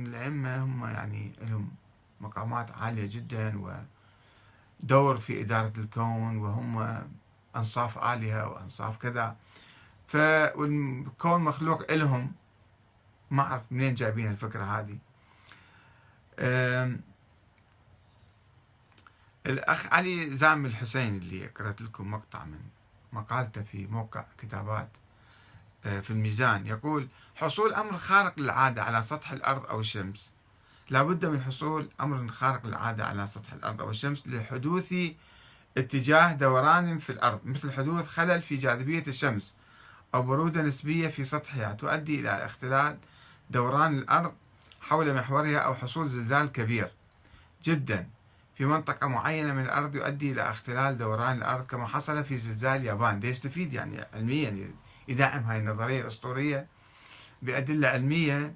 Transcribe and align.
أن 0.00 0.06
الأئمة 0.06 0.64
هم 0.64 0.84
يعني 0.84 1.32
لهم 1.40 1.70
مقامات 2.20 2.70
عالية 2.70 3.06
جدا 3.06 3.80
ودور 4.82 5.16
في 5.18 5.40
إدارة 5.40 5.72
الكون 5.78 6.36
وهم 6.36 7.02
أنصاف 7.56 7.98
آلهة 7.98 8.48
وأنصاف 8.48 8.96
كذا. 8.96 9.36
فالكون 10.06 11.40
مخلوق 11.44 11.90
إلهم. 11.90 12.32
ما 13.30 13.42
أعرف 13.42 13.62
منين 13.70 13.94
جايبين 13.94 14.30
الفكرة 14.30 14.64
هذه. 14.64 14.98
الأخ 19.46 19.86
علي 19.92 20.36
زام 20.36 20.66
الحسين 20.66 21.16
اللي 21.16 21.46
قرأت 21.46 21.80
لكم 21.82 22.10
مقطع 22.10 22.44
من 22.44 22.60
مقالته 23.12 23.62
في 23.62 23.86
موقع 23.86 24.24
كتابات. 24.38 24.88
في 25.82 26.10
الميزان 26.10 26.66
يقول 26.66 27.08
حصول 27.36 27.74
أمر 27.74 27.98
خارق 27.98 28.38
للعادة 28.38 28.82
على 28.82 29.02
سطح 29.02 29.32
الأرض 29.32 29.66
أو 29.66 29.80
الشمس. 29.80 30.30
لا 30.90 31.02
بد 31.02 31.26
من 31.26 31.42
حصول 31.42 31.88
أمر 32.00 32.28
خارق 32.28 32.66
للعادة 32.66 33.04
على 33.06 33.26
سطح 33.26 33.52
الأرض 33.52 33.80
أو 33.80 33.90
الشمس 33.90 34.26
لحدوث 34.26 34.94
اتجاه 35.78 36.32
دوران 36.32 36.98
في 36.98 37.10
الأرض 37.10 37.40
مثل 37.44 37.72
حدوث 37.72 38.08
خلل 38.08 38.42
في 38.42 38.56
جاذبية 38.56 39.04
الشمس 39.08 39.56
أو 40.14 40.22
برودة 40.22 40.62
نسبية 40.62 41.08
في 41.08 41.24
سطحها 41.24 41.72
تؤدي 41.72 42.20
إلى 42.20 42.30
اختلال 42.30 42.98
دوران 43.50 43.98
الأرض 43.98 44.32
حول 44.80 45.14
محورها 45.14 45.58
أو 45.58 45.74
حصول 45.74 46.08
زلزال 46.08 46.52
كبير. 46.52 46.90
جدا 47.64 48.08
في 48.54 48.64
منطقة 48.64 49.06
معينة 49.06 49.54
من 49.54 49.64
الأرض 49.64 49.94
يؤدي 49.94 50.32
إلى 50.32 50.50
اختلال 50.50 50.98
دوران 50.98 51.38
الأرض 51.38 51.66
كما 51.66 51.86
حصل 51.86 52.24
في 52.24 52.38
زلزال 52.38 52.80
اليابان. 52.80 53.22
يستفيد 53.22 53.72
يعني 53.72 54.04
علميا 54.14 54.70
يدعم 55.10 55.42
هاي 55.42 55.58
النظرية 55.58 56.00
الأسطورية 56.00 56.66
بأدلة 57.42 57.88
علمية 57.88 58.54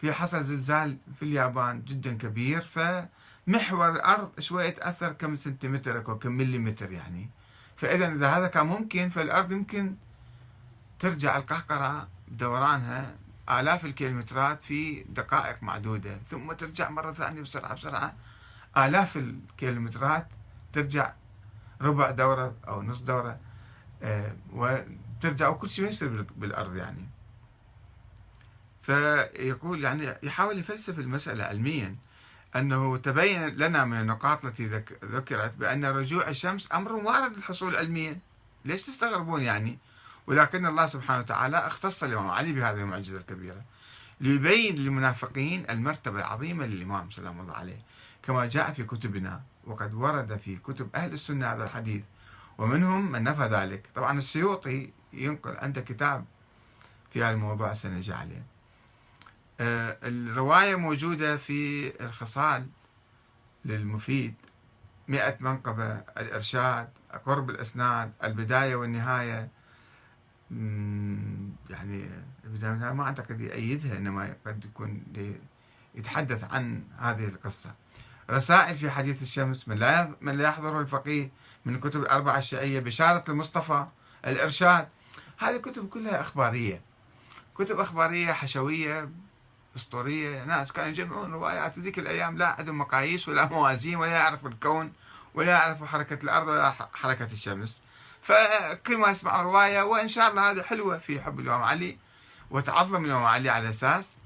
في 0.00 0.12
حصل 0.12 0.44
زلزال 0.44 0.96
في 1.18 1.22
اليابان 1.22 1.84
جدا 1.84 2.14
كبير 2.16 2.60
فمحور 2.60 3.90
الأرض 3.90 4.40
شوية 4.40 4.70
تأثر 4.70 5.12
كم 5.12 5.36
سنتيمتر 5.36 6.08
أو 6.08 6.18
كم 6.18 6.32
مليمتر 6.32 6.92
يعني. 6.92 7.28
فإذا 7.76 8.12
إذا 8.12 8.28
هذا 8.28 8.46
كان 8.46 8.66
ممكن 8.66 9.08
فالأرض 9.08 9.52
يمكن 9.52 9.94
ترجع 10.98 11.36
القهقرة 11.36 12.08
دورانها 12.28 13.14
آلاف 13.50 13.84
الكيلومترات 13.84 14.64
في 14.64 15.02
دقائق 15.02 15.62
معدودة 15.62 16.18
ثم 16.30 16.52
ترجع 16.52 16.90
مرة 16.90 17.12
ثانية 17.12 17.42
بسرعة 17.42 17.74
بسرعة 17.74 18.14
آلاف 18.76 19.16
الكيلومترات 19.16 20.26
ترجع 20.72 21.12
ربع 21.80 22.10
دورة 22.10 22.54
أو 22.68 22.82
نص 22.82 23.00
دورة 23.00 23.38
آه، 24.02 24.32
وترجع 25.24 25.48
وكل 25.48 25.68
شيء 25.68 25.88
يصير 25.88 26.26
بالأرض 26.36 26.76
يعني. 26.76 27.08
فيقول 28.82 29.84
يعني 29.84 30.14
يحاول 30.22 30.58
يفلسف 30.58 30.98
المسألة 30.98 31.44
علميا 31.44 31.96
أنه 32.56 32.96
تبين 32.96 33.46
لنا 33.46 33.84
من 33.84 34.00
النقاط 34.00 34.44
التي 34.44 34.66
ذكرت 35.04 35.54
بأن 35.54 35.84
رجوع 35.84 36.28
الشمس 36.28 36.72
أمر 36.72 36.92
وارد 36.92 37.36
الحصول 37.36 37.76
علميا. 37.76 38.18
ليش 38.64 38.82
تستغربون 38.82 39.42
يعني؟ 39.42 39.78
ولكن 40.26 40.66
الله 40.66 40.86
سبحانه 40.86 41.20
وتعالى 41.20 41.66
اختص 41.66 42.02
الإمام 42.02 42.30
علي 42.30 42.52
بهذه 42.52 42.80
المعجزة 42.80 43.16
الكبيرة. 43.16 43.62
ليبين 44.20 44.74
للمنافقين 44.74 45.70
المرتبة 45.70 46.18
العظيمة 46.18 46.66
للإمام 46.66 47.10
سلام 47.10 47.40
الله 47.40 47.54
عليه 47.54 47.82
كما 48.22 48.46
جاء 48.46 48.72
في 48.72 48.84
كتبنا 48.84 49.42
وقد 49.64 49.94
ورد 49.94 50.36
في 50.36 50.56
كتب 50.56 50.88
أهل 50.94 51.12
السنة 51.12 51.52
هذا 51.52 51.64
الحديث 51.64 52.02
ومنهم 52.58 53.12
من 53.12 53.24
نفى 53.24 53.42
ذلك. 53.42 53.88
طبعا 53.94 54.18
السيوطي 54.18 54.90
ينقل 55.22 55.56
عنده 55.56 55.80
كتاب 55.80 56.24
في 57.10 57.24
هذا 57.24 57.30
الموضوع 57.30 57.74
سنجي 57.74 58.12
عليه. 58.12 58.42
آه، 59.60 59.98
الرواية 60.02 60.76
موجودة 60.76 61.36
في 61.36 61.92
الخصال 62.04 62.66
للمفيد. 63.64 64.34
مئة 65.08 65.36
منقبة 65.40 65.92
الإرشاد 65.94 66.88
قرب 67.26 67.50
الإسناد 67.50 68.12
البداية 68.24 68.76
والنهاية. 68.76 69.48
يعني 71.70 72.10
البداية 72.44 72.70
والنهاية 72.70 72.92
ما 72.92 73.04
أعتقد 73.04 73.40
يأيدها 73.40 73.96
إنما 73.96 74.36
قد 74.46 74.64
يكون 74.64 75.02
يتحدث 75.94 76.54
عن 76.54 76.84
هذه 76.98 77.24
القصة. 77.24 77.74
رسائل 78.30 78.76
في 78.76 78.90
حديث 78.90 79.22
الشمس 79.22 79.68
من 79.68 79.76
لا 79.76 80.16
من 80.20 80.36
لا 80.38 80.44
يحضره 80.44 80.80
الفقيه 80.80 81.30
من 81.64 81.74
الكتب 81.74 82.00
الأربعة 82.00 82.38
الشيعية 82.38 82.80
بشارة 82.80 83.24
المصطفى 83.28 83.86
الإرشاد. 84.26 84.88
هذه 85.38 85.56
كتب 85.56 85.88
كلها 85.88 86.20
أخبارية. 86.20 86.80
كتب 87.58 87.80
أخبارية 87.80 88.32
حشوية 88.32 89.10
أسطورية 89.76 90.44
ناس 90.44 90.72
كانوا 90.72 90.90
يجمعون 90.90 91.32
روايات. 91.32 91.78
ذيك 91.78 91.98
الأيام 91.98 92.38
لا 92.38 92.56
عندهم 92.58 92.78
مقاييس 92.78 93.28
ولا 93.28 93.46
موازين 93.46 93.96
ولا 93.96 94.12
يعرفوا 94.12 94.48
الكون 94.48 94.92
ولا 95.34 95.50
يعرفوا 95.50 95.86
حركة 95.86 96.24
الأرض 96.24 96.48
ولا 96.48 96.70
حركة 96.70 97.32
الشمس. 97.32 97.80
فكل 98.22 98.96
ما 98.96 99.08
يسمع 99.08 99.42
رواية 99.42 99.82
وإن 99.82 100.08
شاء 100.08 100.30
الله 100.30 100.50
هذه 100.50 100.62
حلوة 100.62 100.98
في 100.98 101.20
حب 101.20 101.40
الإمام 101.40 101.62
علي 101.62 101.98
وتعظم 102.50 103.04
الإمام 103.04 103.24
علي 103.24 103.48
على 103.48 103.70
أساس. 103.70 104.16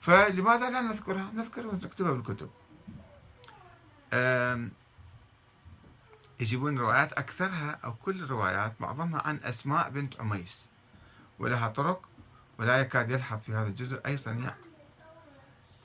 فلماذا 0.00 0.70
لا 0.70 0.80
نذكرها؟ 0.80 1.30
نذكرها 1.34 1.66
ونكتبها 1.66 2.12
بالكتب. 2.12 2.50
يجيبون 6.42 6.78
روايات 6.78 7.12
أكثرها 7.12 7.78
أو 7.84 7.94
كل 7.94 8.22
الروايات 8.22 8.72
معظمها 8.80 9.22
عن 9.26 9.40
أسماء 9.44 9.90
بنت 9.90 10.20
عميس. 10.20 10.68
ولها 11.38 11.68
طرق 11.68 12.08
ولا 12.58 12.80
يكاد 12.80 13.10
يلحظ 13.10 13.38
في 13.40 13.52
هذا 13.52 13.68
الجزء 13.68 14.00
أي 14.06 14.16
صنيع. 14.16 14.54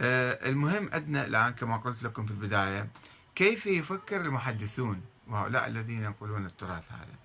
أه، 0.01 0.50
المهم 0.50 0.90
عندنا 0.94 1.25
الآن 1.25 1.53
كما 1.53 1.78
قلت 1.78 2.03
لكم 2.03 2.25
في 2.25 2.31
البداية 2.31 2.88
كيف 3.35 3.66
يفكر 3.66 4.22
المحدثون 4.22 5.01
وهؤلاء 5.28 5.68
الذين 5.68 6.03
ينقلون 6.03 6.45
التراث 6.45 6.91
هذا؟ 6.91 7.16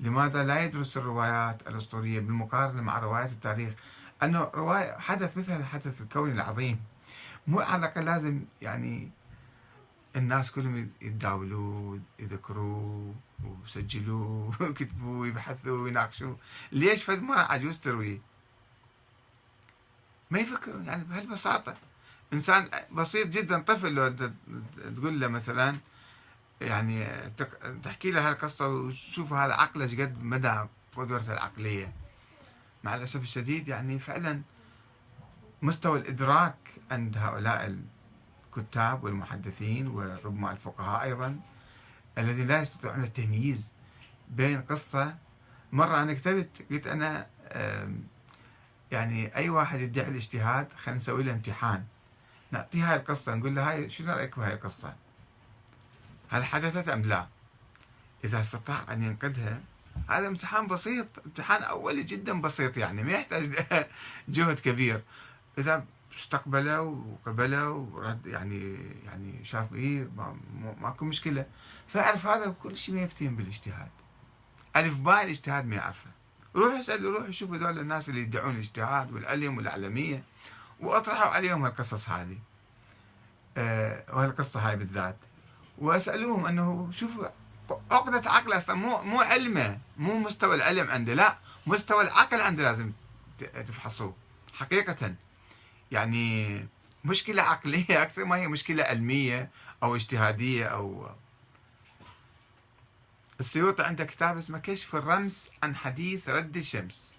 لماذا 0.00 0.44
لا 0.44 0.64
يدرس 0.64 0.96
الروايات 0.96 1.68
الأسطورية 1.68 2.20
بالمقارنة 2.20 2.82
مع 2.82 2.98
روايات 2.98 3.30
التاريخ؟ 3.30 3.74
أنه 4.22 4.50
رواية 4.54 4.98
حدث 4.98 5.36
مثل 5.36 5.56
الحدث 5.56 6.00
الكوني 6.00 6.32
العظيم. 6.32 6.80
مو 7.46 7.60
على 7.60 7.76
الأقل 7.76 8.04
لازم 8.04 8.44
يعني 8.62 9.10
الناس 10.16 10.50
كلهم 10.50 10.90
يتداولوا 11.00 11.98
يذكروا 12.18 13.12
ويسجلوا 13.44 14.50
ويكتبوا 14.60 15.20
ويبحثوا 15.20 15.78
ويناقشوا. 15.78 16.34
ليش 16.72 17.04
فد 17.04 17.22
مرة 17.22 17.40
عجوز 17.40 17.78
تروي؟ 17.78 18.20
ما 20.30 20.38
يفكروا 20.38 20.82
يعني 20.82 21.04
بهالبساطة. 21.04 21.74
إنسان 22.32 22.70
بسيط 22.92 23.26
جدا 23.26 23.58
طفل 23.58 23.94
لو 23.94 24.08
تقول 24.96 25.20
له 25.20 25.28
مثلا 25.28 25.76
يعني 26.60 27.30
تحكي 27.82 28.10
له 28.10 28.30
هالقصة 28.30 28.68
وشوف 28.68 29.32
هذا 29.32 29.52
عقله 29.52 29.86
قد 29.86 30.22
مدى 30.22 30.66
قدرته 30.96 31.32
العقلية. 31.32 31.92
مع 32.84 32.94
الأسف 32.94 33.22
الشديد 33.22 33.68
يعني 33.68 33.98
فعلا 33.98 34.42
مستوى 35.62 35.98
الإدراك 35.98 36.56
عند 36.90 37.16
هؤلاء 37.16 37.76
الكتاب 38.56 39.04
والمحدثين 39.04 39.86
وربما 39.86 40.52
الفقهاء 40.52 41.02
أيضا 41.02 41.40
الذين 42.18 42.48
لا 42.48 42.60
يستطيعون 42.60 43.04
التمييز 43.04 43.72
بين 44.28 44.62
قصة. 44.62 45.16
مرة 45.72 46.02
أنا 46.02 46.14
كتبت 46.14 46.48
قلت 46.70 46.86
أنا 46.86 47.26
يعني 48.90 49.36
أي 49.36 49.48
واحد 49.48 49.80
يدعي 49.80 50.08
الاجتهاد 50.08 50.72
خلينا 50.72 51.00
نسوي 51.00 51.22
له 51.22 51.32
امتحان. 51.32 51.84
نعطيه 52.50 52.90
هاي 52.90 52.96
القصة 52.96 53.34
نقول 53.34 53.54
له 53.54 53.70
هاي 53.70 53.90
شنو 53.90 54.12
رأيك 54.12 54.38
بهاي 54.38 54.54
القصة؟ 54.54 54.94
هل 56.30 56.44
حدثت 56.44 56.88
أم 56.88 57.02
لا؟ 57.02 57.26
إذا 58.24 58.40
استطاع 58.40 58.92
أن 58.92 59.02
ينقدها 59.02 59.60
هذا 60.08 60.26
امتحان 60.26 60.66
بسيط 60.66 61.06
امتحان 61.26 61.62
أولي 61.62 62.02
جدا 62.02 62.40
بسيط 62.40 62.76
يعني 62.76 63.02
ما 63.02 63.12
يحتاج 63.12 63.66
جهد 64.28 64.58
كبير. 64.58 65.02
إذا 65.58 65.84
استقبله 66.16 66.82
وقبله 66.82 67.70
ورد 67.70 68.26
يعني 68.26 68.76
يعني 69.04 69.44
شاف 69.44 69.74
إيه 69.74 70.08
ماكو 70.80 71.04
مشكلة. 71.04 71.46
فأعرف 71.88 72.26
هذا 72.26 72.54
كل 72.62 72.76
شيء 72.76 72.94
ما 72.94 73.00
يفتهم 73.02 73.36
بالاجتهاد. 73.36 73.88
ألف 74.76 74.94
باء 74.94 75.24
الاجتهاد 75.24 75.66
ما 75.66 75.76
يعرفه. 75.76 76.10
روح 76.56 76.74
اسأل 76.74 77.04
روح 77.04 77.30
شوف 77.30 77.50
هذول 77.50 77.78
الناس 77.78 78.08
اللي 78.08 78.20
يدعون 78.20 78.54
الاجتهاد 78.54 79.12
والعلم 79.12 79.56
والعلمية 79.56 80.22
وأطرحوا 80.80 81.30
عليهم 81.30 81.66
القصص 81.66 82.08
هذه. 82.08 82.38
أه 83.56 84.04
وهالقصة 84.12 84.68
هاي 84.68 84.76
بالذات. 84.76 85.16
وأسألوهم 85.78 86.46
أنه 86.46 86.90
شوفوا 86.92 87.28
عقدة 87.90 88.30
عقل 88.30 88.56
أصلا 88.56 88.76
مو 88.76 89.02
مو 89.02 89.20
علمة 89.20 89.78
مو 89.98 90.18
مستوى 90.18 90.54
العلم 90.54 90.90
عنده 90.90 91.14
لا 91.14 91.38
مستوى 91.66 92.02
العقل 92.02 92.40
عنده 92.40 92.62
لازم 92.62 92.92
تفحصوه 93.38 94.14
حقيقة. 94.54 95.14
يعني 95.92 96.66
مشكلة 97.04 97.42
عقلية 97.42 98.02
أكثر 98.02 98.24
ما 98.24 98.36
هي 98.36 98.48
مشكلة 98.48 98.84
علمية 98.84 99.50
أو 99.82 99.96
اجتهادية 99.96 100.64
أو 100.64 101.10
السيوطي 103.40 103.82
عنده 103.82 104.04
كتاب 104.04 104.38
اسمه 104.38 104.58
كشف 104.58 104.96
الرمز 104.96 105.50
عن 105.62 105.76
حديث 105.76 106.28
رد 106.28 106.56
الشمس. 106.56 107.14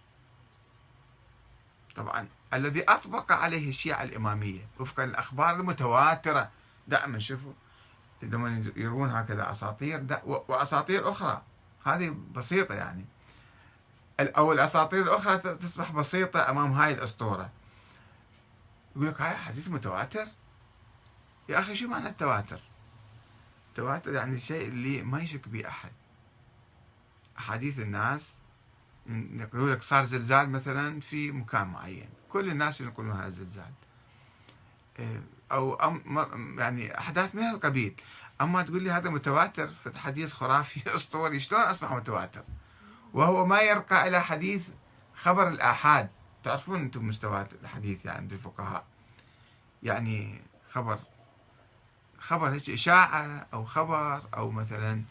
طبعا 1.95 2.27
الذي 2.53 2.83
أطبق 2.83 3.31
عليه 3.31 3.69
الشيعة 3.69 4.03
الإمامية. 4.03 4.67
وفق 4.79 4.99
الأخبار 4.99 5.55
المتواترة. 5.55 6.49
دائما 6.87 7.19
شوفوا 7.19 7.53
لما 8.21 8.71
يروون 8.75 9.09
هكذا 9.09 9.51
أساطير 9.51 10.19
وأساطير 10.25 11.11
أخرى. 11.11 11.41
هذه 11.85 12.15
بسيطة 12.35 12.75
يعني. 12.75 13.05
أو 14.19 14.51
الأساطير 14.51 15.03
الأخرى 15.03 15.37
تصبح 15.37 15.91
بسيطة 15.91 16.49
أمام 16.49 16.71
هاي 16.71 16.93
الأسطورة. 16.93 17.49
يقول 18.95 19.07
لك 19.07 19.21
هاي 19.21 19.35
حديث 19.35 19.69
متواتر؟ 19.69 20.27
يا 21.49 21.59
أخي 21.59 21.75
شو 21.75 21.87
معنى 21.87 22.09
التواتر؟ 22.09 22.61
التواتر 23.69 24.13
يعني 24.13 24.35
الشيء 24.35 24.67
اللي 24.67 25.01
ما 25.01 25.21
يشك 25.21 25.47
به 25.47 25.67
أحد. 25.67 25.91
أحاديث 27.37 27.79
الناس 27.79 28.37
يقولوا 29.09 29.75
لك 29.75 29.81
صار 29.81 30.03
زلزال 30.03 30.49
مثلا 30.49 30.99
في 30.99 31.31
مكان 31.31 31.67
معين. 31.67 32.09
كل 32.29 32.49
الناس 32.49 32.81
ينقلون 32.81 33.11
هذا 33.11 33.27
الزلزال. 33.27 33.71
إيه، 34.99 35.23
أو 35.51 35.77
يعني 36.57 36.97
أحداث 36.97 37.35
من 37.35 37.43
هالقبيل 37.43 38.01
أما 38.41 38.61
تقول 38.61 38.83
لي 38.83 38.91
هذا 38.91 39.09
متواتر 39.09 39.69
حديث 39.95 40.33
خرافي 40.33 40.81
أسطوري 40.95 41.39
شلون 41.39 41.61
اصبح 41.61 41.91
متواتر؟ 41.91 42.43
وهو 43.13 43.45
ما 43.45 43.61
يرقى 43.61 44.07
إلى 44.07 44.21
حديث 44.21 44.67
خبر 45.15 45.47
الآحاد. 45.47 46.09
تعرفون 46.43 46.79
أنتم 46.79 47.07
مستوى 47.07 47.47
الحديث 47.61 48.05
يعني 48.05 48.17
عند 48.17 48.33
الفقهاء. 48.33 48.85
يعني 49.83 50.41
خبر 50.71 50.99
خبر 52.19 52.49
هيك 52.53 52.69
إشاعة 52.69 53.47
أو 53.53 53.65
خبر 53.65 54.21
أو 54.37 54.51
مثلا 54.51 55.03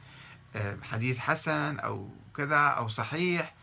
آه، 0.57 0.79
حديث 0.83 1.19
حسن 1.19 1.79
أو 1.79 2.09
كذا 2.37 2.59
أو 2.59 2.89
صحيح 2.89 3.55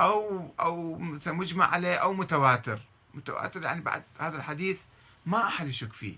أو 0.00 0.50
أو 0.60 0.98
مجمع 1.26 1.66
عليه 1.66 1.94
أو 1.94 2.12
متواتر. 2.12 2.80
متواتر 3.14 3.62
يعني 3.62 3.80
بعد 3.80 4.02
هذا 4.18 4.36
الحديث 4.36 4.80
ما 5.26 5.46
أحد 5.46 5.68
يشك 5.68 5.92
فيه. 5.92 6.16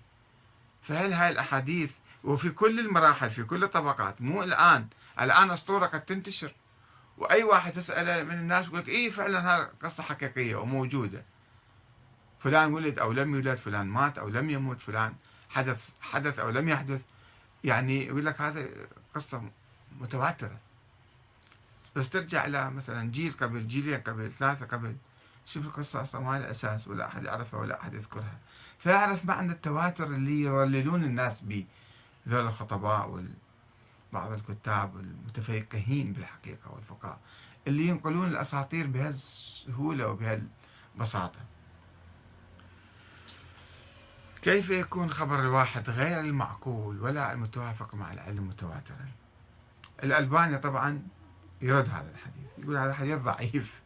فهل 0.83 1.13
هاي 1.13 1.31
الأحاديث 1.31 1.93
وفي 2.25 2.51
كل 2.51 2.81
المراحل 2.81 3.31
في 3.31 3.45
كل 3.45 3.65
الطبقات 3.65 4.23
مو 4.23 4.43
الآن. 4.43 4.89
الآن 5.21 5.51
أسطورة 5.51 5.87
قد 5.87 6.01
تنتشر. 6.01 6.55
وأي 7.19 7.43
واحد 7.43 7.73
تساله 7.73 8.23
من 8.23 8.35
الناس 8.35 8.67
يقول 8.67 8.79
لك 8.79 8.89
اي 8.89 9.11
فعلا 9.11 9.41
هذا 9.41 9.71
قصة 9.83 10.03
حقيقية 10.03 10.57
وموجودة. 10.57 11.25
فلان 12.41 12.73
ولد 12.73 12.99
أو 12.99 13.13
لم 13.13 13.35
يولد 13.35 13.57
فلان 13.57 13.87
مات 13.87 14.19
أو 14.19 14.29
لم 14.29 14.51
يموت 14.51 14.81
فلان 14.81 15.15
حدث 15.49 15.89
حدث 16.01 16.39
أو 16.39 16.51
لم 16.51 16.69
يحدث. 16.69 17.03
يعني 17.65 18.07
يقول 18.07 18.27
لك 18.27 18.41
هذا 18.41 18.67
قصة 19.15 19.43
متواترة. 20.01 20.59
بس 21.97 22.11
ترجع 22.11 22.47
إلى 22.47 22.71
مثلا 22.71 23.11
جيل 23.11 23.33
قبل 23.41 23.69
جيلين 23.69 24.01
قبل 24.01 24.33
ثلاثة 24.39 24.67
قبل. 24.67 24.97
شوف 25.47 25.65
القصة 25.65 26.03
أصلا 26.03 26.21
ما 26.21 26.39
لها 26.39 26.51
أساس 26.51 26.89
ولا 26.89 27.07
أحد 27.07 27.25
يعرفها 27.25 27.61
ولا 27.61 27.81
أحد 27.81 27.95
يذكرها. 27.95 28.39
فيعرف 28.79 29.25
معنى 29.25 29.53
التواتر 29.53 30.07
اللي 30.07 30.43
يضللون 30.43 31.05
الناس 31.05 31.41
به 31.41 31.67
ذول 32.29 32.47
الخطباء 32.47 33.09
وال 33.09 33.29
بعض 34.13 34.33
الكتاب 34.33 34.97
المتفقهين 34.97 36.13
بالحقيقة 36.13 36.71
والفقهاء 36.71 37.19
اللي 37.67 37.87
ينقلون 37.87 38.29
الأساطير 38.29 38.87
بهالسهولة 38.87 40.07
وبهالبساطة. 40.07 41.41
كيف 44.43 44.71
يكون 44.71 45.11
خبر 45.11 45.41
الواحد 45.41 45.91
غير 45.91 46.21
المعقول 46.21 47.01
ولا 47.01 47.33
المتوافق 47.33 47.95
مع 47.95 48.13
العلم 48.13 48.49
متواترا؟ 48.49 49.09
الألباني 50.03 50.59
طبعا 50.59 51.03
يرد 51.63 51.89
هذا 51.89 52.11
الحديث 52.11 52.59
يقول 52.59 52.77
هذا 52.77 52.95
حديث 52.95 53.19
ضعيف. 53.19 53.83